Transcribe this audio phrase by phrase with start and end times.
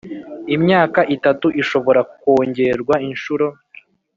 [0.55, 3.45] Imyaka itatu ishobora kwongerwa inshuro